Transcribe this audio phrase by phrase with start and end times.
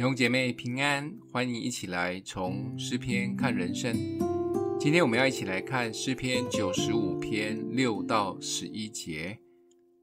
[0.00, 3.94] 弟兄姐妹平安，欢迎一起来从诗篇看人生。
[4.78, 9.38] 今天我们要一起来看诗篇九十五篇六到十一节。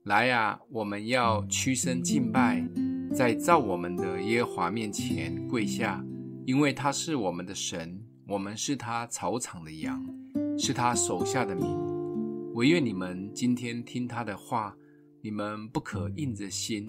[0.03, 2.63] 来啊，我们要屈身敬拜，
[3.11, 6.05] 在造我们的耶和华面前跪下，
[6.45, 10.05] 因为他是我们的神，我们是他草场的羊，
[10.59, 11.75] 是他手下的民。
[12.53, 14.77] 唯愿你们今天听他的话，
[15.27, 16.87] 你们不可硬着心，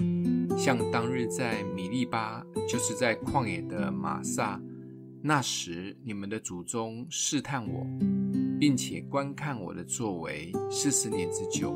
[0.57, 4.63] 像当日在米利巴，就是在旷野的玛撒。
[5.21, 7.85] 那时你们的祖宗试探我，
[8.61, 11.73] 并且观看我的作为四十年之久。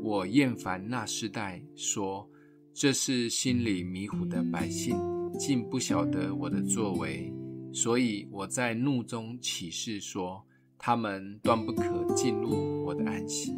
[0.00, 2.30] 我厌烦那世代，说
[2.72, 4.96] 这是心里迷糊的百姓，
[5.36, 7.34] 竟不晓得我的作为。
[7.72, 10.40] 所以我在怒中起誓说。
[10.80, 13.52] 他们断不可进入我的安息。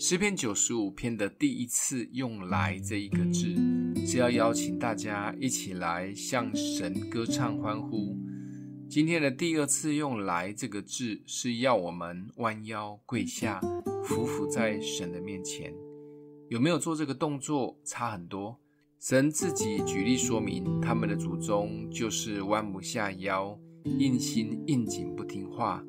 [0.00, 3.52] 诗篇九十五篇的第一次用“来”这一个字，
[4.06, 8.16] 是要邀请大家一起来向神歌唱欢呼。
[8.88, 13.60] 今天的第二次用“来”这个字，是要我们弯腰跪下，
[14.06, 15.74] 匍匐在神的面前。
[16.48, 17.76] 有没有做这个动作？
[17.84, 18.56] 差很多。
[19.00, 23.58] 神自己举例说明，他们的祖宗就是弯不下腰。
[23.98, 25.84] 硬心硬颈不听话，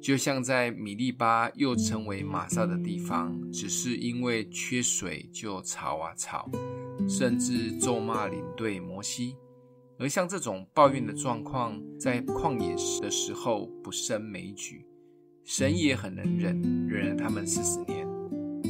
[0.00, 6.48] 就像在米利巴又称为玛撒的地方，只是因为缺水就吵啊吵，
[7.08, 9.36] 甚至咒骂领队摩西。
[9.98, 14.86] 而像这种抱怨的状况，在旷野时的时候不胜枚举，
[15.44, 18.06] 神也很能忍，忍了他们四十年。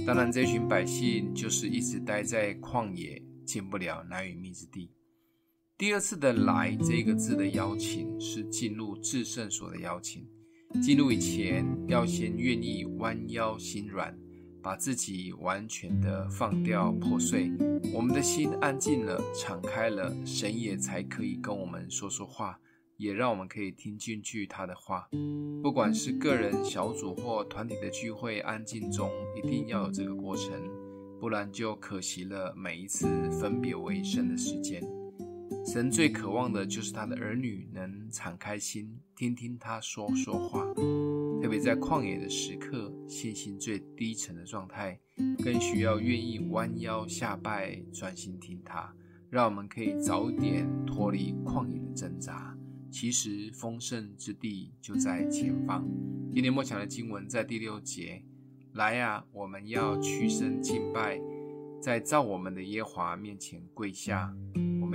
[0.07, 4.91] 当然，这群百姓就是一直待在旷野，进不了南与密之地。
[5.77, 10.27] 第二次的“来”这个字的邀请，是进入至圣所的邀请。
[10.83, 14.17] 进入以前，要先愿意弯腰心软，
[14.63, 17.51] 把自己完全的放掉破碎。
[17.93, 22.61] 我们的心安静了，敞开了，神也才可以跟我们说说话，
[22.97, 25.09] 也让我们可以听进去他的话。
[25.63, 30.53] 不管是个人、小组或团体的聚会，安静中一定要有这个过程，
[31.19, 34.83] 不然就可惜了每一次分别为圣的时间。
[35.71, 40.65] 神最渴望的就是他的儿女能敞开心，听听他说说话。
[41.43, 44.99] 特别在旷野的时刻，信心最低沉的状态，
[45.45, 48.91] 更需要愿意弯腰下拜，专心听他。
[49.29, 52.57] 让我们可以早点脱离旷野的挣扎。
[52.91, 55.87] 其实丰盛之地就在前方。
[56.33, 58.25] 今天默想的经文在第六节：
[58.73, 61.21] 来啊，我们要屈身敬拜，
[61.79, 64.35] 在造我们的耶华面前跪下。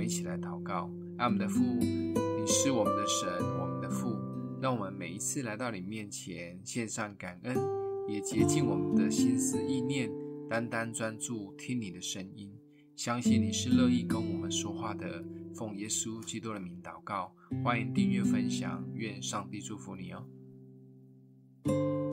[0.04, 3.26] 一起来祷告，爱我们的父，你是我们的神，
[3.58, 4.14] 我们的父，
[4.60, 7.56] 让我们每一次来到你面前，献上感恩，
[8.06, 10.12] 也洁净我们的心思意念，
[10.46, 12.52] 单单专注听你的声音，
[12.94, 15.24] 相信你是乐意跟我们说话的。
[15.54, 17.34] 奉耶稣基督的名祷告，
[17.64, 22.03] 欢迎订阅分享，愿上帝祝福你哦。